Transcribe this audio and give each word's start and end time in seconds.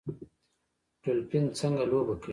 ډولفین 1.03 1.45
څنګه 1.59 1.83
لوبه 1.91 2.15
کوي؟ 2.21 2.29